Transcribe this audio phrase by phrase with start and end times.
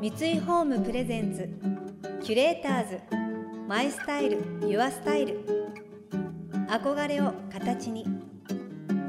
[0.00, 1.46] 三井ホームプレゼンツ
[2.24, 3.00] キュレーターズ
[3.68, 5.44] マイスタイルユアスタイル。
[6.70, 8.06] 憧れを形に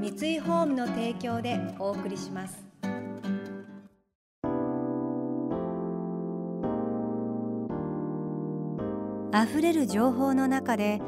[0.02, 2.62] 三井ホームの提供でお送りします。
[9.34, 11.00] 溢れる情報の中で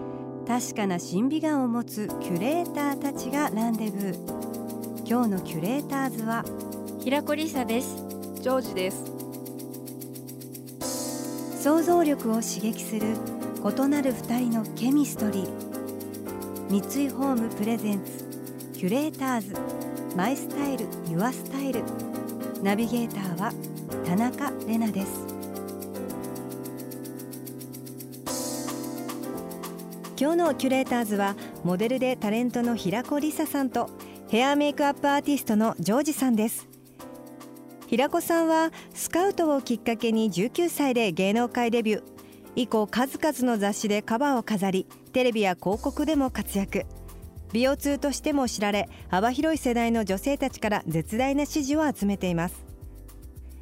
[0.47, 5.05] 確かな審美眼を持つキュレーターたちがランデブー。
[5.05, 6.45] 今日のキュレーターズは
[7.01, 7.97] 平子梨沙です。
[8.35, 9.12] ジョージです
[11.63, 13.15] 想像力を刺激する
[13.63, 15.49] 異なる二人のケミストリー。
[16.69, 18.25] 三井ホームプレゼンツ
[18.77, 19.55] キュレーターズ。
[20.13, 21.81] マイスタイルユアスタイル。
[22.61, 23.53] ナビゲーターは
[24.05, 25.25] 田中れなです。
[30.19, 33.89] 今日のキュレーターズはモデルでタレントの平子梨沙さんと
[34.27, 36.72] ヘアメイクアップアーティストのジョージさんです。
[37.93, 42.03] 平子さんはスカウトをきっかけに19歳で芸能界デビュー。
[42.55, 46.87] 以降数々の雑誌でカバーを飾りテレビや広告でも活躍。
[47.51, 52.65] 美容通としても知られ幅広い世代の女性たちから絶大な支持を集めています。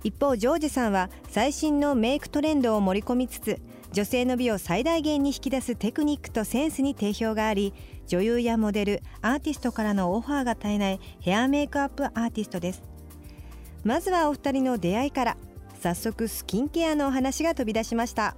[0.06, 3.60] 一方ジョージさんは最新のメイクトレンドを盛り込みつつ
[3.92, 7.74] 女性の美を最大限に引き出すテクニックとセンスに定評があり
[8.08, 12.91] 女優やモデルアーティストからのオファーが絶えないヘアメイクアップアーティストです。
[13.84, 15.38] まずはお二人の出会いから
[15.80, 18.36] 早速スキンケアのお話が飛び出しました。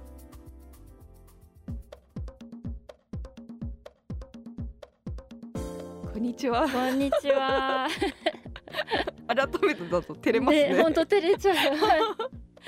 [6.14, 6.66] こんにちは。
[6.66, 7.88] こんにちは。
[9.28, 10.82] 改めてだと照れますね。
[10.82, 11.54] 本当、照れちゃう。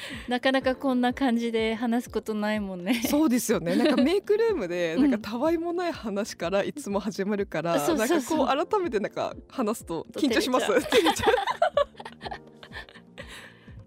[0.29, 3.03] なかなかこんな感じで話すことないもんね。
[3.07, 3.75] そうですよね。
[3.75, 10.67] なんか メイクルームでなんかたわいもない話からいつも始まるから、うん、なんかこう改めてなんか話すと緊張します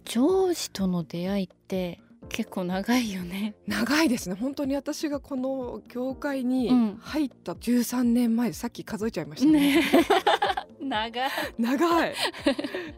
[0.09, 3.53] ジョージとの出会いって結構長いよね。
[3.67, 4.33] 長いですね。
[4.33, 9.77] 本当に私がこの業界に入った13年前、うん、さっき数えちゃいましたね。
[9.77, 9.83] ね。
[10.81, 11.29] 長い。
[11.59, 12.15] 長い、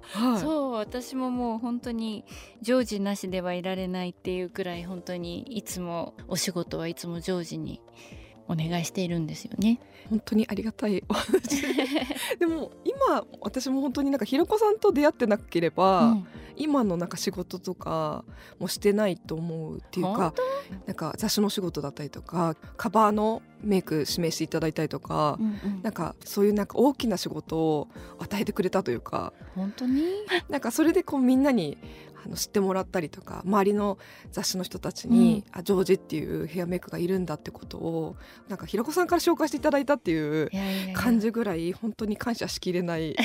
[0.03, 2.23] はい、そう私ももう本当に
[2.61, 7.81] ジョージなしではいられないっていうくらい本当にいつもお仕事はいつもジョージに
[8.51, 9.79] お願いしているんですよね。
[10.09, 11.61] 本当にありがたいお話。
[12.39, 16.27] でも今私も本当になんかひろこさんと出会ってなければ、うん。
[16.57, 18.25] 今のなんか仕事とか
[18.59, 20.33] もしてないと思うっていうか
[20.85, 27.87] なんか雑誌の仕事だったりとかカバーのメイク指名していただいたりとか、うんうん、なんかそういうなんか大きな仕事を
[28.19, 29.33] 与えてくれたというか。
[29.55, 30.03] 本当に？
[30.49, 31.77] なんかそれでこうみんなに
[32.25, 33.97] あの知ってもらったりとか周りの
[34.31, 38.15] 雑誌の人たちに、うん、あジョージっていうヘアメイクがいるんだってことを
[38.47, 40.49] なんかひろこさんから紹介していただいたっていう
[40.93, 43.15] 感じぐらい本当に感謝しきれない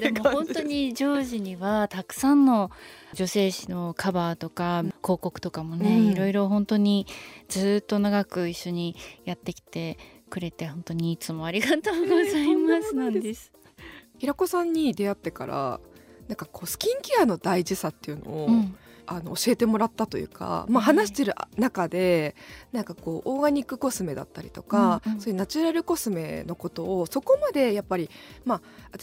[0.00, 2.70] でも 本当にジョージにはたくさんの
[3.14, 7.06] 女性誌のカバーとか広告とかもね、うん、いろいろ本当に
[7.48, 9.98] ずっと長く一緒にやってきて
[10.30, 13.52] くれて本当にいつもありがとうございますなんです。
[14.18, 15.80] 平子さんに出会ってから
[16.28, 22.34] なんかこうスキンケアの大事さっていうのを、うん、あの教えてもらったというか、まあ、話してる中で
[22.72, 28.08] なんかこうオーガニックコスメだったりとか、うんうん、そういうナチュラルコスメのことをそこまでやっぱり、
[28.44, 28.60] まあ、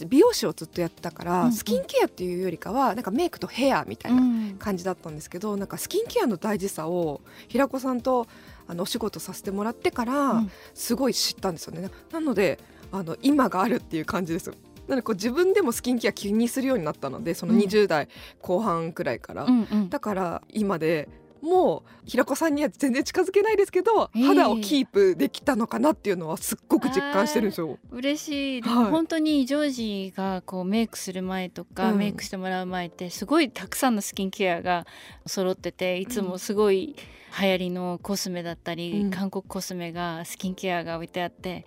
[0.08, 4.22] 美容師をずっとやってたから、うんうん、スキンケアっていうよりかはなんかメイクとヘアみたいな
[4.58, 8.26] 感じだったんですけど、うん、なんかスキンケアの大事さを平子さんと
[8.66, 10.44] あのお仕事させてもらってから
[10.74, 11.90] すごい知ったんですよね。
[12.12, 12.58] なので
[12.92, 14.52] あの今があるっていう感じです。
[14.90, 18.08] なのでこう自分でもスキンケア気にするようになったのでその20代
[18.42, 21.08] 後半くらいから、うんうん、だから今で
[21.40, 27.78] もう平子さんには全然近づけないですけど、肌をキープできたのかなっていうのはすっごく実感してるんですよ。
[27.90, 34.86] 嬉しい、はい、本当にジョージがこうメイクする前とか、うん、メイクしてもらう前ってすごいたくさんのスキンケアが
[35.24, 36.94] 揃ってていつもすごい
[37.40, 41.64] 流行りのコスメだったり、うん、韓国コスメがスキンケアが置いてあって。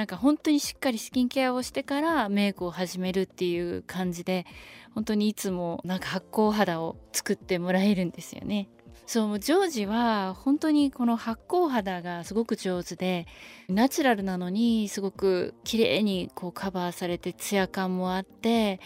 [0.00, 4.46] なんか本当にしっかりスキンケアをしてからメイクを始めるっていう感じで
[4.94, 8.70] 本当にいつもなんか発酵肌を作ってもらえるんですよね。
[9.04, 13.26] そうジョージは本当にこの発酵肌がすごく上手で
[13.68, 18.80] ナチュラルなのにすごく綺麗にこうカバーされてツヤ感もあって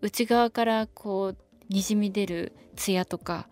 [0.00, 1.36] 内側からこう
[1.68, 3.48] にじみ出るツヤとか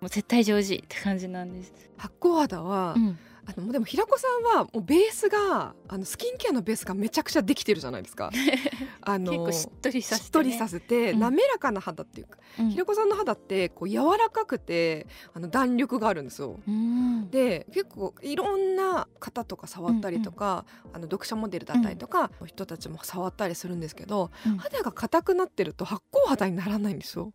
[0.00, 1.72] もう絶対ジョージって感じなんです。
[1.96, 3.18] 発酵肌は、うん
[3.56, 8.30] あのでも平子さんはもうベースがあのスキンケアのベースがめちゃくちゃできてるじゃないですか。
[9.00, 16.60] あの結構しっとりさせて、ね、しっとりさせて、滑らかな肌っていうか、うん、平子さんの肌ってこう柔らかくてあの弾力があるんですよ。
[16.68, 27.32] うん、で結構いろんな方とか触ったりとか、うんうん、あの読者モデルだったりとか、うん、人たちも触ったりするんですけど、肌が硬くなってると発酵肌にならないんですよ。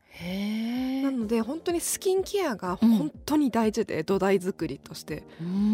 [1.03, 5.23] なので本当にスキンケアが本当に大事で、うん、土台作りとして。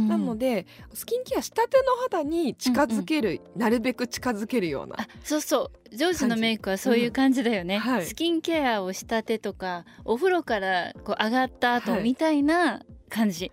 [0.07, 4.95] なのでスキンケアしたての肌に近づける、うんうん、なるべく近づけるような。
[5.23, 5.95] そうそう。
[5.95, 13.51] ジョージのメイクはそういう感じだよね、うんはい、スキンケアをしたてとかお風呂からこう上がった後みたいな感じ。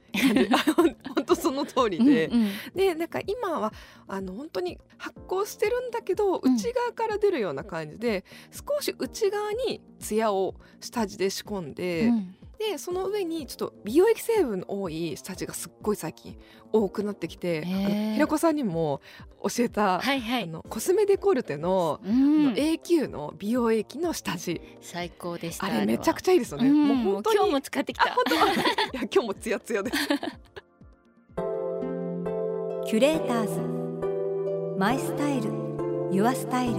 [0.76, 0.95] 本
[1.26, 3.73] 当その通りで、うんうん、でなんか今は
[4.08, 12.06] あの本当に発酵してるんだけど内側から出るような感じで、うん、少し内側にツヤを下地で仕込んで。
[12.06, 12.37] うん。
[12.58, 16.38] でその上にちょっと美容液成分の多い下地がすっごい最近
[16.73, 19.00] 多くなってきて、あの平子さんにも
[19.43, 24.61] 教えた、はいはい、あのコスメデコルテの,、うん、A q の美容液の下地。
[24.81, 28.14] 最高でしたあれめちゃくちゃいいですよね、もう本当に今日も使ってきた。
[28.14, 28.44] 本当いや
[29.02, 29.96] 今日もツヤツヤです
[32.86, 34.78] キュレーターズ。
[34.78, 35.50] マイスタイル。
[36.12, 36.76] ユアスタイル。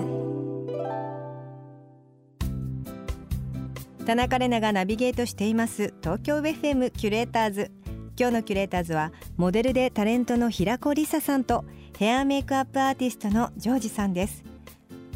[4.06, 5.94] 田中れながナビゲートしています。
[6.02, 7.72] 東京 FM キュレーターズ。
[8.18, 11.66] 今日のキュレーターズはモデルでタレントの平子梨沙さんと
[11.98, 14.46] ヘアメイクアップアーティストのジョージさんです。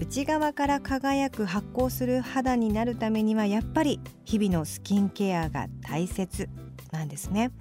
[0.01, 6.49] 内側から輝く発光する肌になるためにはやっぱり日々のスキンケアが大切
[6.91, 7.51] なんですね。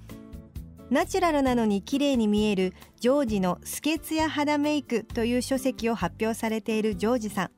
[0.91, 7.51] ナチュラルなのに綺麗に見えるジョージのスケツヤ肌メイクという書籍を発表されているジョージさん。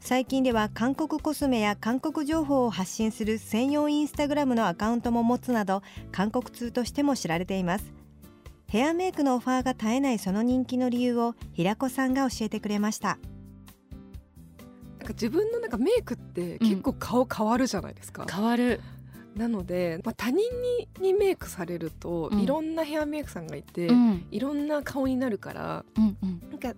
[0.00, 5.82] 最近では韓国コスメや韓国情報を発信する専用インスタグラムのアカウントも持つなど
[6.12, 7.90] 韓国通としても知られています。
[8.66, 13.18] ヘアメイクのオファーが絶えないその人気の理由を平子さんが教えてくれました。
[14.98, 18.82] なんか自分のなんかメイクって結構顔変わるじゃないですか、うん、変わる
[19.38, 26.74] なので、まあ、他人ににメイクされると、うん、いろんなヘアメイクさんがいて、うん、いろんな顔になるから、うんうん、なんか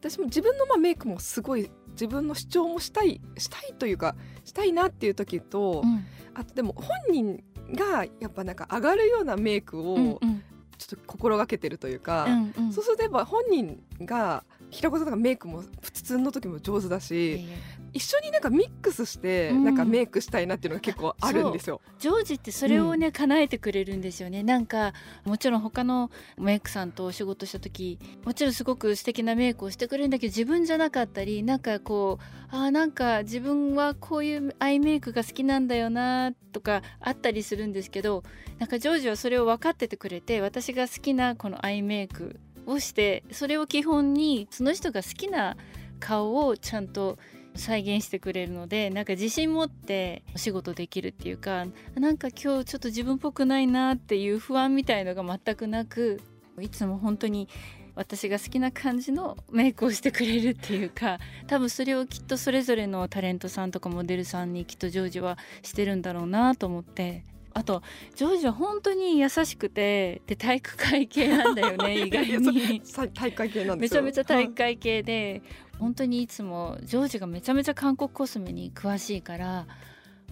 [0.00, 4.14] 私も自分のまあメイクもすごい自分の主張もしたいしたいというか
[4.44, 6.04] したいなっていう時と、うん、
[6.34, 7.42] あとでも本人
[7.72, 17.46] がやっぱなんか上がるようなメイクをちょっと心がけてるというか、うんうん、そうするとやっぱ本人が平子さんとかメイクも普通の時も上手だし、
[17.92, 21.80] 一緒になんかミックスしてなんかメイクしたいなっていうのが結構あるんですよ。
[21.98, 24.42] ジョージってそれをね、うん、叶えてくれるんですよね。
[24.42, 24.92] なんか
[25.24, 38.22] もちろん他のメイクさんとお仕事した時もちろんすごく素敵なメイクをしてくれるんだけど自分じゃなかったりなんかこうあなんか自分はこういうアイメイクが好きなんだよなとかあったりするんですけど
[38.58, 45.56] なんかジョージはそれを分かっててくれて私が好きなこのアイメイクをしてそれを基本にその人が好きな
[46.00, 47.18] 顔をちゃんと
[47.56, 51.66] 再現してくれるのでなんか自信持ってお仕事できるっていうか
[51.96, 56.20] なんか今日ちょっと自分っぽくないなっていう不安みたいのが全くなく
[56.60, 57.48] いつも本当に
[57.94, 61.18] 私が好きな感じのメイクをしてくれるっていうか
[61.48, 67.24] 多分それをきっとそれぞれのタレントさんとかモデルさんにきっとジョージはしてるんだろうなと思って。
[67.58, 67.82] あと
[68.14, 72.80] ジョージは本当に優しくてで体育会系なんだよね 意外に。
[72.80, 75.42] 体育会系なんめちゃめちゃ体育会系で、
[75.80, 79.66] 本当にいつもジョージがめちゃめちゃ韓国コスメに詳しいから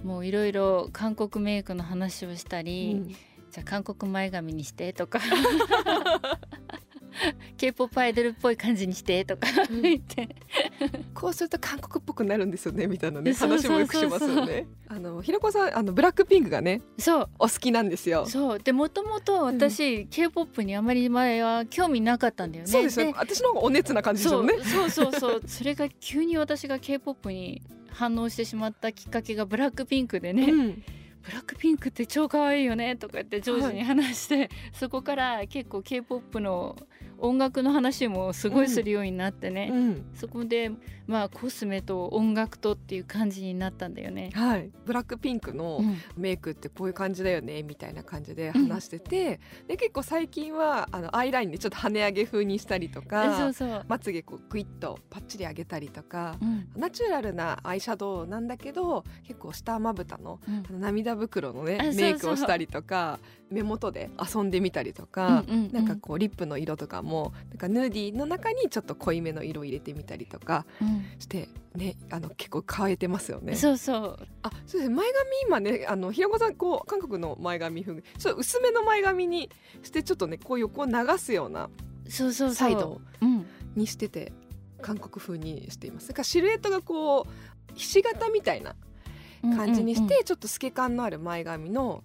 [0.05, 5.19] もういろいろ韓国メイクの話をしたり、うん、じゃあ韓国前髪にしてとか
[7.57, 10.37] K-POP アイドルっぽい感じにしてとか言って、
[11.15, 14.67] こうすると韓国っぽくなるんですよねみたいなね話もよくしますよね。
[14.89, 17.29] あのひろこさんあのブラックピンクがねそう。
[17.39, 18.27] お好きなんですよ。
[18.27, 18.59] そう。
[18.59, 22.71] でもともと私、うん、K-POP にあまり前は興味なかったんだよね。
[22.71, 23.12] そうですよ。
[23.17, 24.55] 私の方がお熱な感じですよね。
[24.62, 24.90] そう。
[24.90, 30.45] そうそうそれが急に私が K-POP に反応してしまったきっかけがブラックピンクでね。
[30.50, 30.83] うん。
[31.26, 36.76] ブラックピンクって超可愛いよねとか言ってジョージに話して、はい、そこから結構 K-POP の
[37.18, 40.70] 音楽の話もすごいするようになってね、うん、そこで
[41.06, 44.30] まあコスメと音楽とっていう感じになったんだよね。
[44.35, 45.80] はい、ブラックピンクの
[46.16, 53.85] メイクってこういう感じだよねみたいな感じで話してて、うん、で結構最近はあのアイラインでちょっと跳ね上げ風にしたりとかそうそう。
[53.88, 63.18] まつげこうグイッとパッチリ上げたりとか、うん、ナチュラルなアイシャドウなんだけど結構下まぶたの,、涙袋のねメイクをしたりとか
[63.50, 70.67] 目元で遊んでみたりとか、うんうんうん、なんかこうリップの色とかもなんかヌーディーの中にちょっと濃いめの色を入れてみたりとか
[71.19, 73.55] して、うん、ねあの結構変えてますよね。
[73.55, 74.19] そうそう。
[74.43, 79.51] あそうです前髪今ねあの平子さんこう韓国の前髪風ちょっと薄めの前髪に
[79.83, 81.71] してちょっとねこう横を流すような
[82.09, 83.01] サイド
[83.75, 84.33] にしてて、
[84.83, 86.09] 韓国風にしています。
[86.09, 88.75] だからシルエットがこうひし形みたいな
[89.43, 90.11] 感じにして、うん。
[90.11, 92.05] うんうん、ちょっと透け感のある前髪の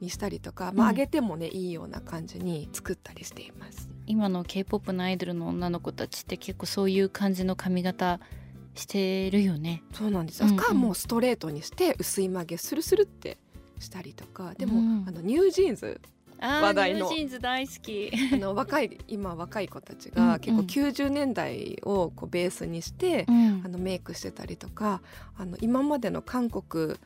[0.00, 3.90] にしたりとか、まあ、上げてもね、いいような感じに作ったりしています。
[4.10, 8.18] 今の K-POP のアイドルの女の子たちって結構そういう感じの髪型
[8.74, 9.84] してるよね。
[9.92, 10.46] そうなんですよ。
[10.46, 13.38] うんうん、かもうストレートにして薄い曲げスルスルって
[13.78, 14.54] したりとか。
[14.54, 16.00] でも、うん、あの NewJeans。
[16.40, 16.98] 話題の。
[16.98, 18.10] NewJeans 大好き。
[18.32, 25.02] あの若い今若い子たちが結構90年代をこうベースにして、うん、あのメイクしてたりとか。
[25.36, 26.96] あの今までの韓国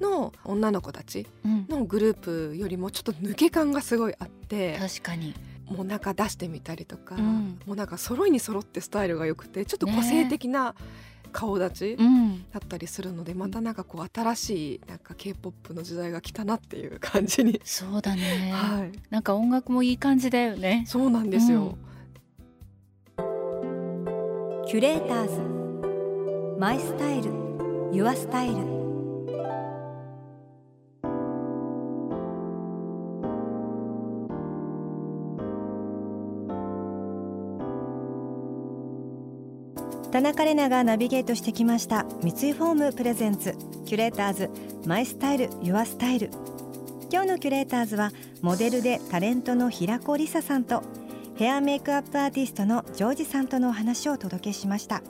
[0.00, 1.24] の女の子たち
[1.68, 4.76] のグループよりもちょっと抜け感がすごいあって。
[4.78, 5.34] 確かに
[5.70, 10.74] もうなんか出してみたりとか、うん、もうなんか揃いに揃ってスタイルが良くてちょっと個性的な
[11.30, 11.98] 顔立ち
[12.52, 17.60] だったりするので、ね、またなんかこう新しいなんか K-POP の時代が来たなっていう感じに。
[17.64, 20.84] そうだね、はい、なんか音楽もいい感じだよね。
[20.86, 21.76] そうなんですよ、
[23.18, 23.24] うん、
[24.66, 25.58] キュレーターズ。
[26.58, 27.30] My Style Your
[27.92, 28.56] Style
[40.18, 42.04] 田中れながナビゲートしてきました。
[42.24, 43.54] 三井ホーム presents。
[43.86, 44.50] キュレーターズ。
[44.84, 46.30] My Style。Your Style。
[47.08, 48.10] 今日のキュレーターズは
[48.42, 50.82] モデルでタレントの平子梨沙さんと
[51.36, 55.04] ヘアメイクアップアーティストのジョージさんとのお話をお届けしました。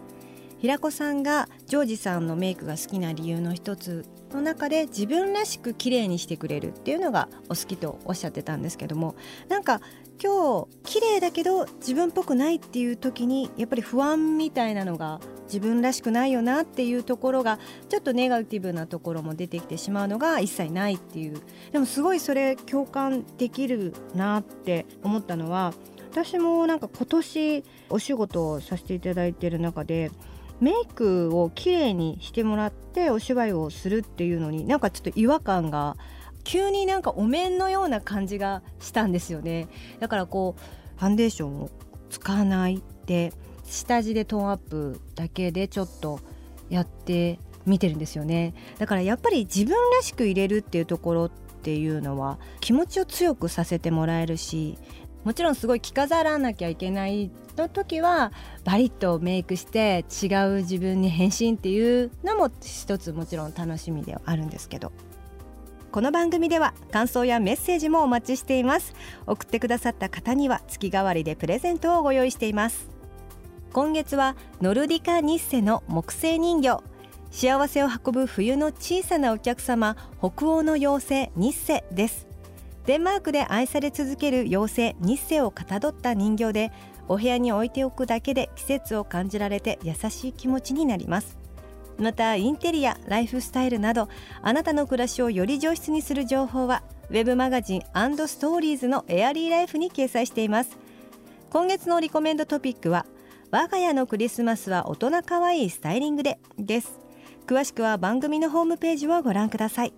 [0.59, 4.05] 平子さんがジョージさんのメイクが好きな理由の一つ
[4.37, 9.15] の中で自分らしく綺麗にしてくれるっていうのがお好きとおっしゃってたんですけども
[9.49, 9.81] なんか
[10.23, 17.59] 今日綺麗だけど自分っぽくないっていう時にやっぱり不安みたいなのが自分らしくないよなっていうところが
[17.89, 21.41] ちょっとネガティブなところも出てきてしまうのが一切ないっていう。
[21.73, 25.73] でもすごいそれ共感できるなって思ったのは
[26.11, 30.11] 私もなんか今年お仕事をさせていただいてる中で
[30.61, 35.97] メイクを綺麗にしてもらってお芝居をするっていうのになんかちょっと違和感が
[36.45, 39.69] 急になんかお面のような感じがしたんですよね。
[40.01, 41.71] だからこうファンデーションを
[42.11, 43.33] 使わないで
[43.65, 46.21] 下地でトーンアップだけでちょっと
[46.71, 48.55] やってみてるんですよね。
[48.79, 51.31] だからやっぱり自分らしく入れるっていうところっ
[51.63, 54.79] ていうのは気持ちを強くさせてもらえるし
[55.25, 58.33] もちろんすごい着飾らなきゃいけないの時は
[58.65, 64.93] バリッとメイクして違う自分に変身っていうのも一つもちろん楽しみではあるんですけど。
[65.91, 68.95] この番組では感想やメッセージもお待ちしています。
[69.27, 72.89] 送ってくださった方には月替わりでプレゼントをご用意しています。
[73.73, 76.83] 今月はノルディカ・ニッセの木製人形。
[77.31, 82.28] 幸せを運ぶ冬の小さなお客様北欧の妖精ニッセです。
[82.89, 86.73] デンマークで愛され続ける妖精ニッセをかたどった人形で
[87.07, 91.37] お部屋に置いておくだけで季節を感じられて優しい気持ちになります。
[91.99, 94.09] またインテリアライフスタイルなど
[94.41, 100.79] あなたの暮らしをより上質にする情報はウェブマガジンストーリーズのエアリーライフに掲載しています。
[101.51, 103.05] 今月のリコメンドトピックは
[103.51, 106.99] 我が家のクリスマスは大人かわいいスタイリングでです。
[107.47, 109.93] 詳しくは番組のホームページをご覧ください。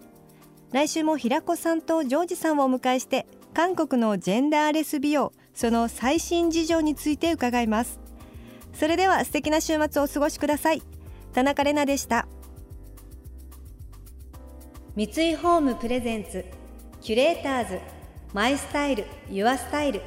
[0.73, 7.99] 来週も平子さんとジョージさんをお迎えして韓国のジェンダーレス美容その最新事情について伺います。
[8.73, 10.83] それでは素敵な週末をお過ごしください。
[11.33, 12.29] 田中れなでした。
[14.95, 16.45] 三井ホームプレゼンツ
[17.01, 17.81] キュレーターズ
[18.33, 20.03] マイスタイルユアスタイル。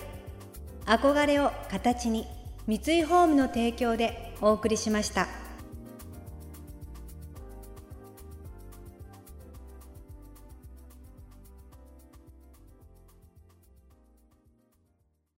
[0.86, 2.26] 憧れを形に
[2.68, 5.43] 三井ホームの提供でお送りしました。